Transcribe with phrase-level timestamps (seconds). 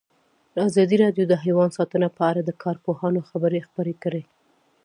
[0.67, 4.23] ازادي راډیو د حیوان ساتنه په اړه د کارپوهانو خبرې خپرې کړي.